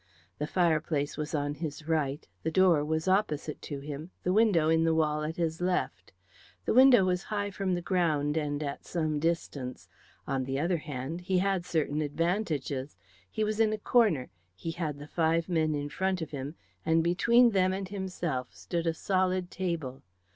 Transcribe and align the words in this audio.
The 0.39 0.47
fireplace 0.47 1.15
was 1.15 1.35
on 1.35 1.53
his 1.53 1.87
right; 1.87 2.27
the 2.41 2.49
door 2.49 2.83
was 2.83 3.07
opposite 3.07 3.61
to 3.61 3.81
him; 3.81 4.09
the 4.23 4.33
window 4.33 4.67
in 4.67 4.83
the 4.83 4.95
wall 4.95 5.21
at 5.21 5.35
his 5.37 5.61
left. 5.61 6.11
The 6.65 6.73
window 6.73 7.05
was 7.05 7.21
high 7.29 7.51
from 7.51 7.75
the 7.75 7.83
ground 7.83 8.35
and 8.35 8.63
at 8.63 8.83
some 8.83 9.19
distance. 9.19 9.87
On 10.25 10.43
the 10.45 10.59
other 10.59 10.77
hand, 10.77 11.21
he 11.21 11.37
had 11.37 11.67
certain 11.67 12.01
advantages. 12.01 12.97
He 13.29 13.43
was 13.43 13.59
in 13.59 13.73
a 13.73 13.77
corner, 13.77 14.31
he 14.55 14.71
had 14.71 14.97
the 14.97 15.05
five 15.07 15.47
men 15.47 15.75
in 15.75 15.87
front 15.87 16.19
of 16.23 16.31
him, 16.31 16.55
and 16.83 17.03
between 17.03 17.51
them 17.51 17.71
and 17.71 17.87
himself 17.87 18.55
stood 18.55 18.87
a 18.87 18.95
solid 18.95 19.51
table. 19.51 20.01